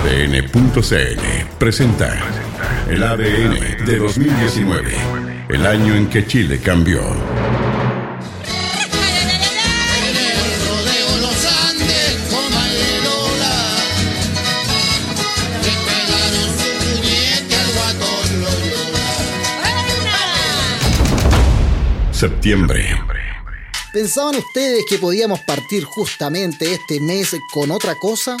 ADN.cl 0.00 1.20
presenta 1.58 2.18
el 2.88 3.02
ADN 3.02 3.84
de 3.84 3.98
2019, 3.98 4.96
el 5.50 5.66
año 5.66 5.94
en 5.94 6.08
que 6.08 6.26
Chile 6.26 6.58
cambió. 6.58 7.02
Septiembre. 22.10 23.02
¿Pensaban 23.92 24.36
ustedes 24.36 24.84
que 24.88 24.98
podíamos 24.98 25.40
partir 25.40 25.84
justamente 25.84 26.72
este 26.72 27.00
mes 27.00 27.36
con 27.52 27.70
otra 27.70 27.96
cosa? 27.96 28.36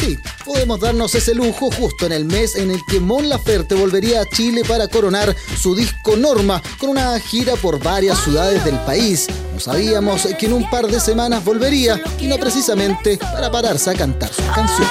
Sí, 0.00 0.18
podemos 0.46 0.80
darnos 0.80 1.14
ese 1.14 1.34
lujo 1.34 1.70
justo 1.70 2.06
en 2.06 2.12
el 2.12 2.24
mes 2.24 2.56
en 2.56 2.70
el 2.70 2.80
que 2.88 3.00
Mon 3.00 3.28
Laferte 3.28 3.74
volvería 3.74 4.22
a 4.22 4.26
Chile 4.26 4.62
para 4.66 4.88
coronar 4.88 5.36
su 5.58 5.74
disco 5.74 6.16
Norma 6.16 6.62
con 6.78 6.90
una 6.90 7.20
gira 7.20 7.54
por 7.56 7.78
varias 7.82 8.18
ciudades 8.24 8.64
del 8.64 8.78
país. 8.80 9.26
No 9.52 9.60
sabíamos 9.60 10.26
que 10.38 10.46
en 10.46 10.54
un 10.54 10.70
par 10.70 10.86
de 10.86 11.00
semanas 11.00 11.44
volvería 11.44 12.00
y 12.18 12.26
no 12.26 12.38
precisamente 12.38 13.18
para 13.18 13.50
pararse 13.50 13.90
a 13.90 13.94
cantar 13.94 14.32
sus 14.32 14.46
canciones 14.46 14.90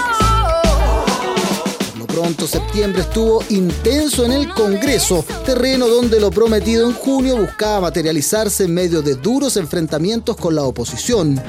pronto 2.19 2.47
septiembre 2.47 3.03
estuvo 3.03 3.41
intenso 3.49 4.25
en 4.25 4.33
el 4.33 4.53
Congreso, 4.53 5.23
terreno 5.45 5.87
donde 5.87 6.19
lo 6.19 6.31
prometido 6.31 6.85
en 6.89 6.93
junio 6.93 7.37
buscaba 7.37 7.81
materializarse 7.81 8.65
en 8.65 8.73
medio 8.73 9.01
de 9.01 9.15
duros 9.15 9.55
enfrentamientos 9.55 10.35
con 10.35 10.53
la 10.53 10.63
oposición. 10.63 11.41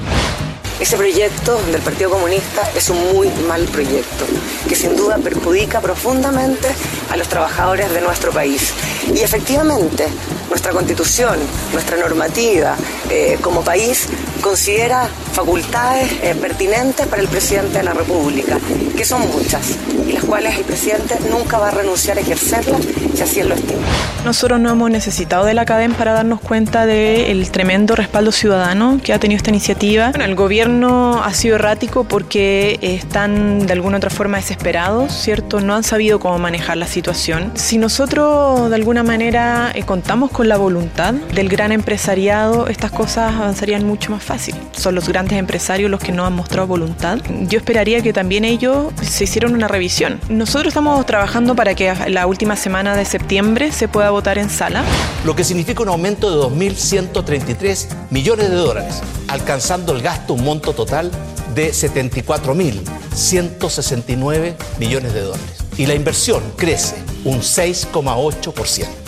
Ese 0.81 0.97
proyecto 0.97 1.61
del 1.71 1.79
Partido 1.79 2.09
Comunista 2.09 2.63
es 2.75 2.89
un 2.89 3.13
muy 3.13 3.29
mal 3.47 3.65
proyecto, 3.65 4.25
que 4.67 4.75
sin 4.75 4.95
duda 4.95 5.19
perjudica 5.19 5.79
profundamente 5.79 6.69
a 7.11 7.17
los 7.17 7.29
trabajadores 7.29 7.91
de 7.91 8.01
nuestro 8.01 8.31
país. 8.31 8.73
Y 9.13 9.19
efectivamente, 9.19 10.07
nuestra 10.49 10.71
constitución, 10.71 11.37
nuestra 11.71 11.97
normativa 11.97 12.75
eh, 13.11 13.37
como 13.41 13.61
país 13.61 14.07
considera 14.39 15.09
facultades 15.33 16.09
eh, 16.23 16.33
pertinentes 16.33 17.05
para 17.07 17.21
el 17.21 17.27
presidente 17.27 17.79
de 17.79 17.83
la 17.83 17.93
República, 17.93 18.57
que 18.95 19.03
son 19.03 19.21
muchas, 19.31 19.77
y 20.07 20.13
las 20.13 20.23
cuales 20.23 20.57
el 20.57 20.63
presidente 20.63 21.17
nunca 21.29 21.57
va 21.57 21.67
a 21.67 21.71
renunciar 21.71 22.17
a 22.17 22.21
ejercerlas 22.21 22.81
si 23.13 23.21
así 23.21 23.43
lo 23.43 23.53
estima. 23.53 23.81
Nosotros 24.23 24.61
no 24.61 24.71
hemos 24.71 24.89
necesitado 24.89 25.43
de 25.43 25.53
la 25.53 25.65
cadena 25.65 25.95
para 25.97 26.13
darnos 26.13 26.39
cuenta 26.39 26.85
del 26.85 27.51
tremendo 27.51 27.95
respaldo 27.95 28.31
ciudadano 28.31 28.99
que 29.03 29.13
ha 29.13 29.19
tenido 29.19 29.37
esta 29.37 29.49
iniciativa. 29.49 30.11
Bueno, 30.11 30.25
el 30.25 30.35
gobierno 30.35 31.21
ha 31.21 31.33
sido 31.33 31.55
errático 31.55 32.05
porque 32.05 32.79
están 32.81 33.67
de 33.67 33.73
alguna 33.73 33.97
otra 33.97 34.09
forma 34.09 34.37
desesperados, 34.37 35.11
¿cierto? 35.11 35.59
No 35.59 35.75
han 35.75 35.83
sabido 35.83 36.19
cómo 36.19 36.39
manejar 36.39 36.77
la 36.77 36.87
situación. 36.87 37.51
Si 37.55 37.77
nosotros 37.77 38.69
de 38.69 38.75
alguna 38.75 39.03
manera 39.03 39.71
eh, 39.75 39.83
contamos 39.83 40.31
con 40.31 40.47
la 40.47 40.55
voluntad 40.55 41.13
del 41.13 41.49
gran 41.49 41.73
empresariado, 41.73 42.67
estas 42.67 42.91
cosas 42.91 43.00
avanzarían 43.17 43.85
mucho 43.85 44.11
más 44.11 44.23
fácil. 44.23 44.55
Son 44.71 44.95
los 44.95 45.07
grandes 45.07 45.37
empresarios 45.37 45.89
los 45.89 45.99
que 45.99 46.11
no 46.11 46.25
han 46.25 46.33
mostrado 46.33 46.67
voluntad. 46.67 47.19
Yo 47.47 47.57
esperaría 47.57 48.01
que 48.01 48.13
también 48.13 48.45
ellos 48.45 48.93
se 49.01 49.23
hicieran 49.23 49.53
una 49.53 49.67
revisión. 49.67 50.19
Nosotros 50.29 50.69
estamos 50.69 51.05
trabajando 51.05 51.55
para 51.55 51.75
que 51.75 51.93
la 52.07 52.27
última 52.27 52.55
semana 52.55 52.95
de 52.95 53.05
septiembre 53.05 53.71
se 53.71 53.87
pueda 53.87 54.11
votar 54.11 54.37
en 54.37 54.49
sala. 54.49 54.83
Lo 55.25 55.35
que 55.35 55.43
significa 55.43 55.83
un 55.83 55.89
aumento 55.89 56.29
de 56.29 56.37
2.133 56.55 57.87
millones 58.09 58.49
de 58.49 58.55
dólares, 58.55 59.01
alcanzando 59.27 59.93
el 59.93 60.01
gasto 60.01 60.33
un 60.33 60.43
monto 60.43 60.73
total 60.73 61.11
de 61.55 61.71
74.169 61.71 64.53
millones 64.79 65.13
de 65.13 65.21
dólares. 65.21 65.45
Y 65.77 65.85
la 65.85 65.95
inversión 65.95 66.43
crece 66.57 66.95
un 67.23 67.39
6,8%. 67.39 69.00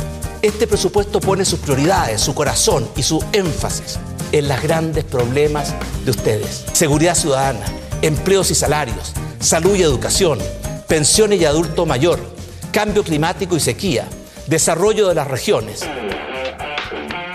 Este 0.43 0.67
presupuesto 0.67 1.21
pone 1.21 1.45
sus 1.45 1.59
prioridades, 1.59 2.19
su 2.19 2.35
corazón 2.35 2.85
y 2.97 3.03
su 3.03 3.23
énfasis 3.31 3.97
en 4.33 4.49
los 4.49 4.61
grandes 4.61 5.05
problemas 5.05 5.73
de 6.03 6.11
ustedes. 6.11 6.65
Seguridad 6.73 7.15
ciudadana, 7.15 7.65
empleos 8.01 8.51
y 8.51 8.55
salarios, 8.55 9.13
salud 9.39 9.73
y 9.73 9.83
educación, 9.83 10.39
pensiones 10.89 11.39
y 11.39 11.45
adulto 11.45 11.85
mayor, 11.85 12.19
cambio 12.73 13.05
climático 13.05 13.55
y 13.55 13.61
sequía, 13.61 14.05
desarrollo 14.47 15.07
de 15.07 15.15
las 15.15 15.29
regiones. 15.29 15.85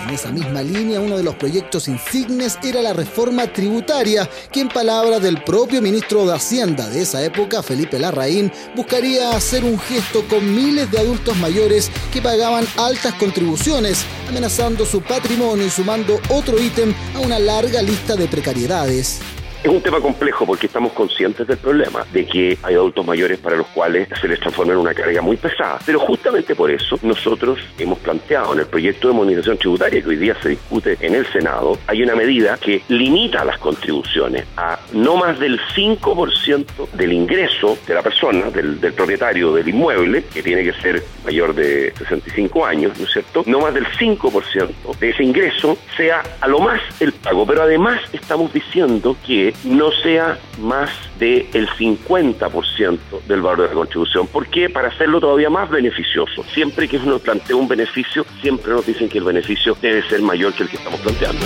En 0.09 0.15
esa 0.15 0.33
misma 0.33 0.63
línea, 0.63 1.01
uno 1.01 1.19
de 1.19 1.23
los 1.23 1.35
proyectos 1.35 1.87
insignes 1.87 2.57
era 2.63 2.81
la 2.81 2.95
reforma 2.95 3.47
tributaria, 3.53 4.27
que 4.51 4.63
en 4.63 4.71
palabras 4.71 5.21
del 5.21 5.45
propio 5.45 5.83
ministro 5.83 6.25
de 6.25 6.35
Hacienda 6.35 6.89
de 6.89 7.03
esa 7.03 7.23
época, 7.23 7.63
Felipe 7.63 7.99
Larraín, 7.99 8.51
buscaría 8.75 9.33
hacer 9.33 9.65
un 9.65 9.79
gesto 9.79 10.27
con 10.27 10.55
miles 10.55 10.91
de 10.91 11.01
adultos 11.01 11.37
mayores 11.37 11.91
que 12.11 12.23
pagaban 12.23 12.67
altas 12.79 13.13
contribuciones, 13.15 14.07
amenazando 14.31 14.87
su 14.87 15.03
patrimonio 15.03 15.67
y 15.67 15.71
sumando 15.71 16.19
otro 16.31 16.59
ítem 16.59 16.95
a 17.15 17.21
una 17.21 17.39
larga 17.39 17.83
lista 17.83 18.17
de 18.17 18.29
precariedades. 18.29 19.21
Es 19.61 19.69
un 19.69 19.81
tema 19.81 20.01
complejo 20.01 20.47
porque 20.47 20.67
estamos 20.67 20.93
conscientes 20.93 21.45
del 21.45 21.59
problema 21.59 22.07
de 22.13 22.25
que 22.25 22.57
hay 22.63 22.75
adultos 22.75 23.05
mayores 23.05 23.39
para 23.39 23.57
los 23.57 23.67
cuales 23.67 24.09
se 24.21 24.29
les 24.29 24.39
transforma 24.39 24.73
en 24.73 24.79
una 24.79 24.95
carga 24.95 25.21
muy 25.21 25.37
pesada. 25.37 25.81
Pero 25.85 25.99
justamente 25.99 26.55
por 26.55 26.71
eso 26.71 26.97
nosotros 27.03 27.59
hemos 27.77 27.99
planteado 27.99 28.53
en 28.53 28.61
el 28.61 28.67
proyecto 28.67 29.09
de 29.09 29.15
modernización 29.15 29.59
tributaria 29.59 30.01
que 30.01 30.09
hoy 30.09 30.17
día 30.17 30.37
se 30.41 30.51
discute 30.51 30.97
en 31.01 31.17
el 31.17 31.27
Senado, 31.27 31.77
hay 31.89 32.05
una 32.05 32.15
medida 32.15 32.57
que 32.57 32.83
limita 32.89 33.45
las 33.45 33.59
contribuciones 33.59 34.45
a 34.57 34.79
no 34.93 35.17
más 35.17 35.41
del 35.41 35.61
5% 35.75 36.91
del 36.93 37.13
ingreso 37.13 37.77
de 37.85 37.95
la 37.95 38.03
persona, 38.03 38.51
del, 38.51 38.77
propietario 38.93 39.53
del 39.53 39.69
inmueble, 39.69 40.23
que 40.33 40.43
tiene 40.43 40.63
que 40.63 40.73
ser 40.75 41.03
mayor 41.25 41.53
de 41.55 41.93
65 41.99 42.65
años, 42.65 42.97
¿no 42.97 43.05
es 43.05 43.13
cierto? 43.13 43.43
No 43.47 43.61
más 43.61 43.75
del 43.75 43.87
5% 43.87 44.99
de 45.01 45.11
ese 45.11 45.25
ingreso 45.25 45.77
sea 45.97 46.23
a 46.41 46.47
lo 46.47 46.61
más 46.61 46.81
el 47.01 47.13
pago. 47.13 47.45
Pero 47.45 47.63
además 47.63 48.01
estamos 48.13 48.53
diciendo 48.53 49.17
que 49.27 49.48
no 49.65 49.91
sea 50.03 50.39
más 50.61 50.91
del 51.19 51.69
50% 51.69 52.99
del 53.27 53.43
valor 53.43 53.63
de 53.63 53.69
la 53.69 53.75
contribución. 53.75 54.27
¿Por 54.27 54.47
qué? 54.49 54.71
Para 54.71 54.89
hacerlo 54.89 55.21
todavía 55.21 55.51
más 55.51 55.71
beneficioso. 55.71 56.45
Siempre 56.55 56.89
que 56.89 56.97
uno 56.97 57.19
plantea 57.19 57.57
un 57.57 57.69
beneficio, 57.69 58.25
siempre 58.41 58.73
nos 58.73 58.87
dicen 58.87 59.09
que 59.09 59.19
el 59.19 59.25
beneficio 59.25 59.77
debe 59.81 60.03
ser 60.09 60.23
mayor 60.23 60.53
que 60.55 60.65
el 60.65 60.69
que 60.69 60.77
estamos 60.77 61.01
planteando. 61.01 61.45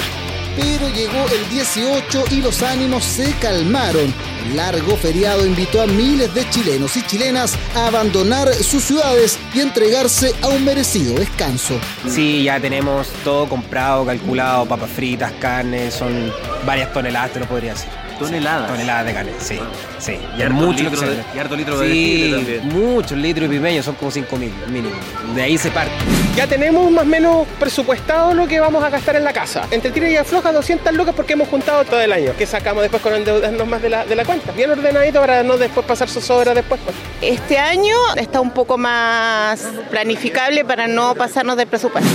Pero 0.57 0.89
llegó 0.89 1.25
el 1.29 1.49
18 1.51 2.25
y 2.31 2.43
los 2.43 2.63
ánimos 2.63 3.05
se 3.05 3.33
calmaron. 3.39 4.13
El 4.45 4.57
largo 4.57 4.97
feriado 4.97 5.47
invitó 5.47 5.81
a 5.81 5.87
miles 5.87 6.35
de 6.35 6.49
chilenos 6.51 6.97
y 6.97 7.03
chilenas 7.07 7.57
a 7.75 7.87
abandonar 7.87 8.53
sus 8.53 8.85
ciudades 8.85 9.39
y 9.55 9.61
entregarse 9.61 10.35
a 10.43 10.49
un 10.49 10.65
merecido 10.65 11.15
descanso. 11.15 11.79
Sí, 12.09 12.45
ya 12.45 12.61
tenemos 12.61 13.09
todo 13.25 13.49
comprado, 13.49 14.05
calculado, 14.05 14.67
papas 14.67 14.91
fritas, 14.91 15.33
carne, 15.41 15.91
son 15.91 16.33
varias 16.67 16.93
toneladas, 16.93 17.33
te 17.33 17.41
lo 17.41 17.47
podría 17.47 17.73
decir. 17.73 17.89
Toneladas. 18.27 18.69
Toneladas 18.69 19.07
de 19.07 19.13
carne, 19.15 19.33
sí. 19.39 19.59
Sí. 19.99 20.19
Y 20.37 20.43
harto 20.43 20.55
mucho 20.55 20.83
litro 20.85 21.01
de- 21.11 21.25
y 21.35 21.39
harto 21.39 21.57
litro 21.57 21.79
de 21.79 21.89
Sí, 21.93 22.21
desfile 22.31 22.37
también. 22.61 22.69
muchos 22.93 23.19
litros 23.19 23.47
y 23.47 23.49
pipeños, 23.57 23.85
son 23.85 23.95
como 23.95 24.11
5 24.11 24.37
mil 24.37 24.53
mínimo. 24.69 24.95
De 25.35 25.43
ahí 25.43 25.57
se 25.59 25.71
parte. 25.71 25.93
Ya 26.37 26.47
tenemos 26.47 26.91
más 26.91 27.05
o 27.05 27.07
menos 27.07 27.47
presupuestado 27.61 28.35
lo 28.35 28.47
que 28.49 28.59
vamos 28.61 28.83
a 28.83 28.91
gastar 28.91 29.17
en 29.17 29.25
la 29.25 29.33
casa. 29.33 29.63
Entre 29.71 29.91
tira 29.91 30.09
y 30.09 30.17
afloja 30.17 30.51
200 30.53 30.93
lucas 30.95 31.15
porque 31.15 31.35
hemos 31.35 31.49
juntado 31.49 31.85
todo 31.85 32.01
el 32.01 32.13
año. 32.13 32.33
Que 32.37 32.47
sacamos 32.47 32.83
después 32.83 33.03
con 33.03 33.15
endeudarnos 33.15 33.67
más 33.69 33.81
de 33.83 33.91
la, 33.91 34.05
de 34.05 34.17
la 34.17 34.25
cuenta. 34.25 34.53
Bien 34.53 34.71
ordenadito 34.71 35.21
para 35.21 35.43
no 35.43 35.57
después 35.57 35.87
pasar 35.87 36.09
sus 36.09 36.29
obras 36.31 36.55
después. 36.55 36.81
pues. 36.85 36.97
Este 37.21 37.59
año 37.59 37.95
está 38.17 38.41
un 38.41 38.51
poco 38.51 38.77
más 38.79 39.63
planificable 39.91 40.65
para 40.65 40.87
no 40.89 41.15
pasarnos 41.15 41.57
del 41.57 41.67
presupuesto. 41.69 42.11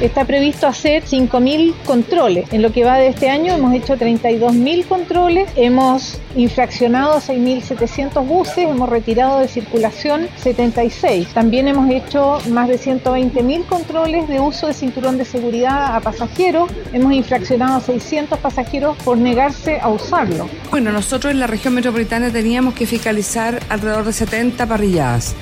Está 0.00 0.24
previsto 0.24 0.66
hacer 0.66 1.04
5.000 1.04 1.74
controles. 1.84 2.50
En 2.52 2.62
lo 2.62 2.72
que 2.72 2.84
va 2.84 2.96
de 2.96 3.08
este 3.08 3.28
año 3.28 3.52
hemos 3.52 3.74
hecho 3.74 3.98
32.000 3.98 4.86
controles, 4.86 5.50
hemos 5.56 6.18
infraccionado 6.36 7.20
6.700 7.20 8.26
buses, 8.26 8.66
hemos 8.66 8.88
retirado 8.88 9.40
de 9.40 9.48
circulación 9.48 10.26
76. 10.36 11.28
También 11.34 11.68
hemos 11.68 11.90
hecho 11.90 12.38
más 12.48 12.68
de 12.68 12.78
120.000 12.78 13.66
controles 13.66 14.26
de 14.26 14.40
uso 14.40 14.68
de 14.68 14.72
cinturón 14.72 15.18
de 15.18 15.26
seguridad 15.26 15.94
a 15.94 16.00
pasajeros, 16.00 16.70
hemos 16.94 17.12
infraccionado 17.12 17.82
600 17.82 18.38
pasajeros 18.38 18.96
por 19.04 19.18
negarse 19.18 19.80
a 19.80 19.90
usarlo. 19.90 20.48
Bueno, 20.70 20.92
nosotros 20.92 21.30
en 21.30 21.40
la 21.40 21.46
región 21.46 21.74
metropolitana 21.74 22.30
teníamos 22.30 22.72
que 22.72 22.86
fiscalizar 22.86 23.60
alrededor 23.68 24.06
de 24.06 24.14
70 24.14 24.66
parrilladas. 24.66 25.34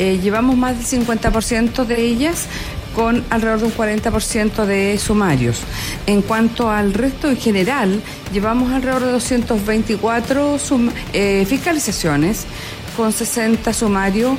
Eh, 0.00 0.18
llevamos 0.20 0.56
más 0.56 0.90
del 0.90 1.02
50% 1.06 1.84
de 1.84 2.02
ellas 2.02 2.48
con 3.00 3.24
alrededor 3.30 3.60
de 3.60 3.64
un 3.64 3.72
40% 3.74 4.66
de 4.66 4.98
sumarios. 4.98 5.62
En 6.06 6.20
cuanto 6.20 6.68
al 6.70 6.92
resto 6.92 7.30
en 7.30 7.38
general, 7.38 8.02
llevamos 8.30 8.70
alrededor 8.74 9.06
de 9.06 9.12
224 9.12 10.58
sum- 10.58 10.90
eh, 11.14 11.46
fiscalizaciones 11.48 12.44
con 12.98 13.10
60 13.10 13.72
sumarios 13.72 14.36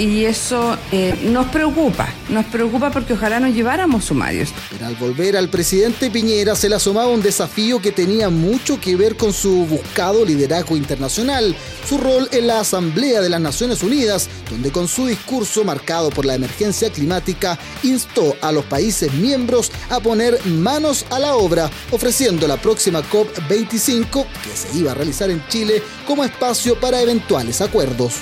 y 0.00 0.24
eso 0.24 0.78
eh, 0.92 1.14
nos 1.24 1.48
preocupa, 1.48 2.08
nos 2.30 2.46
preocupa 2.46 2.90
porque 2.90 3.12
ojalá 3.12 3.38
nos 3.38 3.54
lleváramos 3.54 4.06
sumarios. 4.06 4.48
Pero 4.70 4.86
al 4.86 4.94
volver 4.96 5.36
al 5.36 5.50
presidente 5.50 6.10
Piñera 6.10 6.56
se 6.56 6.70
le 6.70 6.76
asomaba 6.76 7.08
un 7.08 7.20
desafío 7.20 7.82
que 7.82 7.92
tenía 7.92 8.30
mucho 8.30 8.80
que 8.80 8.96
ver 8.96 9.16
con 9.16 9.34
su 9.34 9.66
buscado 9.66 10.24
liderazgo 10.24 10.74
internacional, 10.74 11.54
su 11.86 11.98
rol 11.98 12.28
en 12.32 12.46
la 12.46 12.60
Asamblea 12.60 13.20
de 13.20 13.28
las 13.28 13.42
Naciones 13.42 13.82
Unidas, 13.82 14.30
donde 14.48 14.72
con 14.72 14.88
su 14.88 15.06
discurso 15.06 15.64
marcado 15.64 16.08
por 16.08 16.24
la 16.24 16.34
emergencia 16.34 16.90
climática 16.90 17.58
instó 17.82 18.36
a 18.40 18.52
los 18.52 18.64
países 18.64 19.12
miembros 19.12 19.70
a 19.90 20.00
poner 20.00 20.38
manos 20.46 21.04
a 21.10 21.18
la 21.18 21.34
obra, 21.34 21.68
ofreciendo 21.90 22.48
la 22.48 22.56
próxima 22.56 23.02
COP25 23.02 24.24
que 24.24 24.56
se 24.56 24.78
iba 24.78 24.92
a 24.92 24.94
realizar 24.94 25.28
en 25.28 25.46
Chile 25.48 25.82
como 26.06 26.24
espacio 26.24 26.80
para 26.80 27.02
eventuales 27.02 27.60
acuerdos. 27.60 28.14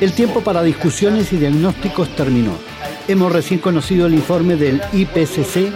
El 0.00 0.12
tiempo 0.12 0.40
para 0.40 0.62
discusiones 0.62 1.32
y 1.32 1.36
diagnósticos 1.36 2.14
terminó. 2.16 2.52
Hemos 3.08 3.32
recién 3.32 3.60
conocido 3.60 4.06
el 4.06 4.14
informe 4.14 4.56
del 4.56 4.80
IPCC 4.92 5.72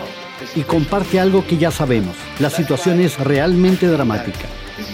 y 0.56 0.62
comparte 0.62 1.20
algo 1.20 1.46
que 1.46 1.58
ya 1.58 1.70
sabemos. 1.70 2.16
La 2.38 2.50
situación 2.50 3.00
es 3.00 3.18
realmente 3.18 3.86
dramática. 3.86 4.46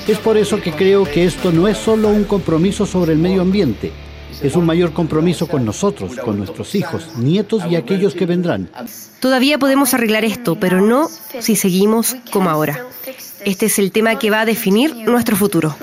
Es 0.06 0.18
por 0.18 0.36
eso 0.36 0.60
que 0.60 0.72
creo 0.72 1.04
que 1.04 1.24
esto 1.24 1.52
no 1.52 1.68
es 1.68 1.78
solo 1.78 2.08
un 2.08 2.24
compromiso 2.24 2.86
sobre 2.86 3.12
el 3.12 3.18
medio 3.18 3.42
ambiente, 3.42 3.92
es 4.42 4.54
un 4.54 4.66
mayor 4.66 4.92
compromiso 4.92 5.46
con 5.46 5.64
nosotros, 5.64 6.16
con 6.16 6.36
nuestros 6.38 6.74
hijos, 6.74 7.16
nietos 7.16 7.62
y 7.70 7.76
aquellos 7.76 8.14
que 8.14 8.26
vendrán. 8.26 8.68
Todavía 9.20 9.58
podemos 9.58 9.94
arreglar 9.94 10.24
esto, 10.24 10.56
pero 10.60 10.80
no 10.80 11.08
si 11.40 11.56
seguimos 11.56 12.16
como 12.32 12.50
ahora. 12.50 12.84
Este 13.46 13.66
es 13.66 13.78
el 13.78 13.92
tema 13.92 14.18
que 14.18 14.28
va 14.28 14.40
a 14.40 14.44
definir 14.44 14.92
nuestro 15.08 15.36
futuro. 15.36 15.76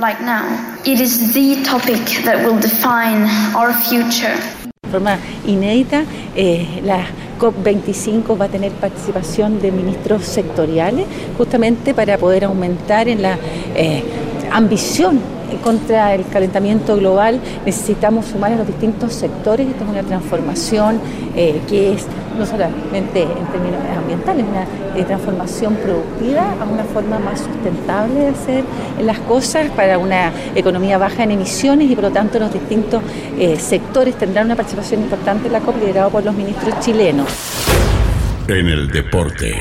De 4.82 4.90
forma 4.92 5.18
inédita, 5.48 6.04
eh, 6.36 6.82
la 6.84 7.06
COP25 7.40 8.38
va 8.38 8.46
a 8.46 8.50
tener 8.50 8.74
participación 8.74 9.62
de 9.62 9.72
ministros 9.72 10.26
sectoriales, 10.26 11.06
justamente 11.38 11.94
para 11.94 12.18
poder 12.18 12.44
aumentar 12.44 13.08
en 13.08 13.22
la 13.22 13.38
eh, 13.78 14.04
ambición 14.52 15.22
contra 15.62 16.14
el 16.14 16.26
calentamiento 16.28 16.96
global 16.98 17.40
necesitamos 17.66 18.26
sumar 18.26 18.54
a 18.54 18.56
los 18.56 18.68
distintos 18.68 19.14
sectores. 19.14 19.68
Esta 19.68 19.84
es 19.84 19.90
una 19.90 20.04
transformación 20.04 21.00
eh, 21.36 21.62
que 21.68 21.94
es 21.94 22.06
no 22.38 22.46
solamente 22.46 23.24
en 23.24 23.46
términos 23.52 23.80
ambientales, 23.96 24.46
una 24.50 24.64
eh, 25.00 25.04
transformación 25.06 25.76
productiva 25.76 26.56
a 26.60 26.66
una 26.66 26.84
forma 26.84 27.20
más 27.20 27.40
sustentable 27.40 28.16
de 28.16 28.28
hacer 28.28 28.64
las 29.02 29.20
cosas 29.20 29.70
para 29.72 29.98
una 29.98 30.32
economía 30.56 30.98
baja 30.98 31.24
en 31.24 31.32
emisiones 31.32 31.90
y 31.90 31.96
por 31.96 32.06
lo 32.06 32.12
tanto 32.12 32.40
los 32.40 32.52
distintos 32.52 33.04
eh, 33.38 33.58
sectores 33.58 34.16
tendrán 34.16 34.46
una 34.48 34.56
participación 34.56 35.02
importante 35.02 35.48
en 35.48 35.54
la 35.54 35.60
COP 35.60 35.80
liderado 35.80 36.10
por 36.10 36.24
los 36.24 36.34
ministros 36.34 36.80
chilenos. 36.80 37.28
En 38.48 38.68
el 38.68 38.90
deporte. 38.90 39.56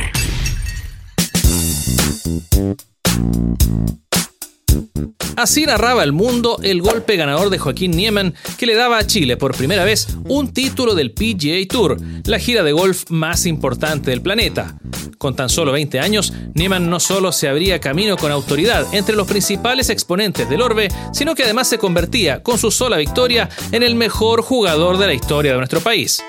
Así 5.36 5.64
narraba 5.64 6.04
el 6.04 6.12
mundo 6.12 6.58
el 6.62 6.82
golpe 6.82 7.16
ganador 7.16 7.50
de 7.50 7.58
Joaquín 7.58 7.92
Niemann 7.92 8.34
que 8.58 8.66
le 8.66 8.74
daba 8.74 8.98
a 8.98 9.06
Chile 9.06 9.36
por 9.36 9.56
primera 9.56 9.84
vez 9.84 10.08
un 10.28 10.52
título 10.52 10.94
del 10.94 11.12
PGA 11.12 11.66
Tour, 11.68 11.96
la 12.24 12.38
gira 12.38 12.62
de 12.62 12.72
golf 12.72 13.04
más 13.08 13.46
importante 13.46 14.10
del 14.10 14.22
planeta. 14.22 14.76
Con 15.18 15.34
tan 15.34 15.48
solo 15.48 15.72
20 15.72 16.00
años, 16.00 16.32
Niemann 16.54 16.90
no 16.90 17.00
solo 17.00 17.32
se 17.32 17.48
abría 17.48 17.80
camino 17.80 18.16
con 18.16 18.30
autoridad 18.30 18.86
entre 18.92 19.16
los 19.16 19.26
principales 19.26 19.88
exponentes 19.88 20.48
del 20.50 20.62
orbe, 20.62 20.88
sino 21.12 21.34
que 21.34 21.44
además 21.44 21.68
se 21.68 21.78
convertía, 21.78 22.42
con 22.42 22.58
su 22.58 22.70
sola 22.70 22.96
victoria, 22.96 23.48
en 23.70 23.82
el 23.82 23.94
mejor 23.94 24.42
jugador 24.42 24.98
de 24.98 25.06
la 25.06 25.14
historia 25.14 25.52
de 25.52 25.58
nuestro 25.58 25.80
país. 25.80 26.22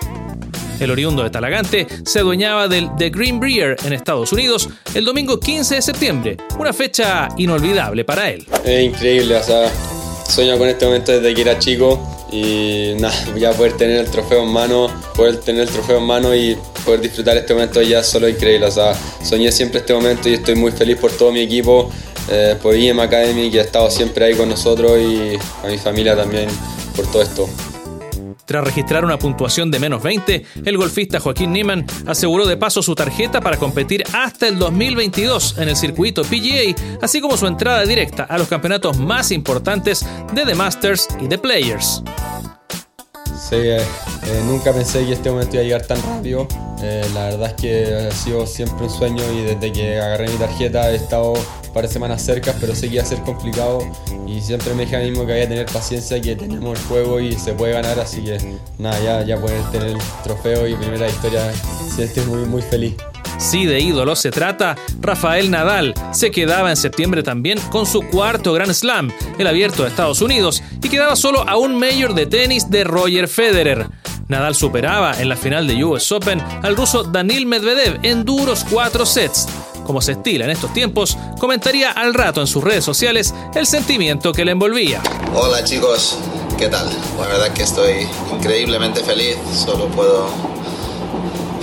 El 0.83 0.91
oriundo 0.91 1.23
de 1.23 1.29
Talagante 1.29 1.87
se 2.03 2.19
adueñaba 2.19 2.67
del 2.67 2.89
The 2.97 3.09
Green 3.09 3.39
Brier 3.39 3.77
en 3.85 3.93
Estados 3.93 4.33
Unidos 4.33 4.67
el 4.93 5.05
domingo 5.05 5.39
15 5.39 5.75
de 5.75 5.81
septiembre, 5.81 6.37
una 6.59 6.73
fecha 6.73 7.29
inolvidable 7.37 8.03
para 8.03 8.29
él. 8.29 8.45
Es 8.65 8.83
increíble, 8.83 9.37
o 9.37 9.43
sea, 9.43 9.71
sueño 10.27 10.57
con 10.57 10.67
este 10.67 10.85
momento 10.85 11.13
desde 11.13 11.33
que 11.33 11.41
era 11.41 11.57
chico 11.57 12.27
y 12.33 12.95
nada, 12.99 13.15
ya 13.37 13.53
poder 13.53 13.77
tener 13.77 14.01
el 14.01 14.11
trofeo 14.11 14.43
en 14.43 14.49
mano, 14.49 14.89
poder 15.15 15.37
tener 15.37 15.61
el 15.61 15.69
trofeo 15.69 15.99
en 15.99 16.03
mano 16.03 16.35
y 16.35 16.57
poder 16.83 16.99
disfrutar 16.99 17.37
este 17.37 17.53
momento 17.53 17.81
ya 17.81 17.99
es 17.99 18.07
solo 18.07 18.27
increíble, 18.27 18.65
o 18.65 18.71
sea, 18.71 18.93
soñé 19.23 19.53
siempre 19.53 19.79
este 19.79 19.93
momento 19.93 20.27
y 20.27 20.33
estoy 20.33 20.55
muy 20.55 20.73
feliz 20.73 20.97
por 20.97 21.13
todo 21.13 21.31
mi 21.31 21.39
equipo, 21.39 21.89
eh, 22.29 22.57
por 22.61 22.75
IEM 22.75 22.99
Academy 22.99 23.49
que 23.49 23.61
ha 23.61 23.63
estado 23.63 23.89
siempre 23.89 24.25
ahí 24.25 24.35
con 24.35 24.49
nosotros 24.49 24.99
y 24.99 25.37
a 25.65 25.69
mi 25.69 25.77
familia 25.77 26.13
también 26.13 26.49
por 26.93 27.09
todo 27.09 27.21
esto. 27.21 27.47
Tras 28.45 28.63
registrar 28.63 29.05
una 29.05 29.17
puntuación 29.17 29.71
de 29.71 29.79
menos 29.79 30.03
20, 30.03 30.45
el 30.65 30.77
golfista 30.77 31.19
Joaquín 31.19 31.53
Niemann 31.53 31.85
aseguró 32.05 32.45
de 32.45 32.57
paso 32.57 32.81
su 32.81 32.95
tarjeta 32.95 33.41
para 33.41 33.57
competir 33.57 34.03
hasta 34.13 34.47
el 34.47 34.59
2022 34.59 35.57
en 35.57 35.69
el 35.69 35.75
circuito 35.75 36.23
PGA, 36.23 36.75
así 37.01 37.21
como 37.21 37.37
su 37.37 37.47
entrada 37.47 37.85
directa 37.85 38.23
a 38.23 38.37
los 38.37 38.47
campeonatos 38.47 38.97
más 38.97 39.31
importantes 39.31 40.05
de 40.33 40.45
The 40.45 40.55
Masters 40.55 41.07
y 41.21 41.27
The 41.27 41.37
Players. 41.37 42.03
Eh, 43.55 43.77
eh, 43.77 44.41
nunca 44.45 44.73
pensé 44.73 45.05
que 45.05 45.13
este 45.13 45.29
momento 45.29 45.55
iba 45.55 45.61
a 45.61 45.65
llegar 45.65 45.85
tan 45.85 46.01
rápido. 46.01 46.47
Eh, 46.81 47.05
la 47.13 47.25
verdad 47.25 47.49
es 47.49 47.53
que 47.53 48.07
ha 48.07 48.11
sido 48.11 48.47
siempre 48.47 48.85
un 48.85 48.89
sueño 48.89 49.23
y 49.31 49.43
desde 49.43 49.71
que 49.71 49.99
agarré 49.99 50.27
mi 50.27 50.37
tarjeta 50.37 50.91
he 50.91 50.95
estado 50.95 51.33
par 51.73 51.87
de 51.87 51.93
semanas 51.93 52.21
cerca, 52.21 52.53
pero 52.59 52.73
iba 52.83 53.01
a 53.01 53.05
ser 53.05 53.19
complicado 53.21 53.79
y 54.27 54.41
siempre 54.41 54.73
me 54.73 54.83
dije 54.83 54.95
a 54.95 54.99
mí 54.99 55.09
mismo 55.09 55.25
que 55.25 55.33
había 55.33 55.43
que 55.45 55.49
tener 55.49 55.65
paciencia, 55.67 56.21
que 56.21 56.35
tenemos 56.35 56.79
el 56.79 56.85
juego 56.85 57.19
y 57.19 57.33
se 57.33 57.53
puede 57.53 57.73
ganar, 57.73 57.99
así 57.99 58.23
que 58.23 58.37
nada, 58.77 58.99
ya, 59.01 59.23
ya 59.23 59.41
poder 59.41 59.61
tener 59.71 59.89
el 59.89 59.97
trofeo 60.23 60.67
y 60.67 60.75
primera 60.75 61.07
victoria, 61.07 61.51
estoy 61.97 62.25
muy, 62.25 62.45
muy 62.45 62.61
feliz. 62.61 62.95
Si 63.37 63.65
de 63.65 63.79
ídolo 63.79 64.15
se 64.15 64.31
trata, 64.31 64.75
Rafael 65.01 65.49
Nadal 65.49 65.93
se 66.11 66.31
quedaba 66.31 66.69
en 66.69 66.77
septiembre 66.77 67.23
también 67.23 67.59
con 67.71 67.85
su 67.85 68.01
cuarto 68.01 68.53
Grand 68.53 68.73
Slam, 68.73 69.11
el 69.37 69.47
abierto 69.47 69.83
de 69.83 69.89
Estados 69.89 70.21
Unidos, 70.21 70.63
y 70.81 70.89
quedaba 70.89 71.15
solo 71.15 71.47
a 71.47 71.57
un 71.57 71.77
mayor 71.77 72.13
de 72.13 72.25
tenis 72.25 72.69
de 72.69 72.83
Roger 72.83 73.27
Federer. 73.27 73.87
Nadal 74.27 74.55
superaba 74.55 75.19
en 75.19 75.29
la 75.29 75.35
final 75.35 75.67
de 75.67 75.83
US 75.83 76.11
Open 76.11 76.41
al 76.61 76.75
ruso 76.75 77.03
Danil 77.03 77.45
Medvedev 77.45 77.99
en 78.03 78.23
duros 78.23 78.65
cuatro 78.69 79.05
sets. 79.05 79.47
Como 79.85 80.01
se 80.01 80.13
estila 80.13 80.45
en 80.45 80.51
estos 80.51 80.73
tiempos, 80.73 81.17
comentaría 81.39 81.91
al 81.91 82.13
rato 82.13 82.41
en 82.41 82.47
sus 82.47 82.63
redes 82.63 82.83
sociales 82.85 83.33
el 83.53 83.67
sentimiento 83.67 84.31
que 84.31 84.45
le 84.45 84.51
envolvía. 84.51 85.01
Hola 85.35 85.63
chicos, 85.63 86.17
¿qué 86.57 86.69
tal? 86.69 86.89
La 87.19 87.27
verdad 87.27 87.51
que 87.53 87.63
estoy 87.63 88.07
increíblemente 88.31 89.03
feliz, 89.03 89.37
solo 89.65 89.87
puedo 89.87 90.27